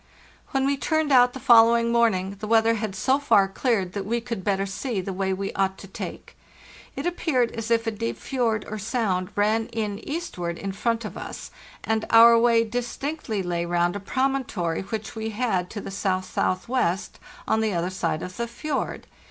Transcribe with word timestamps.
When 0.49 0.65
we 0.65 0.77
turned 0.77 1.11
out 1.11 1.33
the 1.33 1.39
following 1.39 1.91
morning, 1.91 2.37
the 2.39 2.47
weather 2.47 2.73
had 2.73 2.95
so 2.95 3.19
far 3.19 3.47
cleared 3.47 3.93
that 3.93 4.03
we 4.03 4.19
could 4.19 4.43
better 4.43 4.65
see 4.65 4.99
the 4.99 5.13
way 5.13 5.31
we 5.31 5.53
ought 5.53 5.77
to 5.77 5.87
take. 5.87 6.35
It 6.95 7.05
appeared 7.05 7.51
as 7.51 7.69
if 7.69 7.85
a 7.85 7.91
deep 7.91 8.17
fjord 8.17 8.65
or 8.67 8.79
sound 8.79 9.29
ran 9.35 9.67
in 9.67 9.99
eastward 9.99 10.57
in 10.57 10.71
front 10.71 11.05
of 11.05 11.17
us; 11.17 11.51
and 11.83 12.05
our 12.09 12.35
way 12.35 12.63
distinctly 12.63 13.43
lay 13.43 13.63
round 13.63 13.95
a 13.95 13.99
promontory 13.99 14.81
which 14.81 15.15
we 15.15 15.29
had 15.29 15.69
to 15.69 15.79
the 15.81 15.89
S.S.W. 15.93 16.97
on 17.47 17.61
the 17.61 17.73
other 17.75 17.91
side 17.91 18.23
of 18.23 18.35
the 18.37 18.47
fjord. 18.47 19.05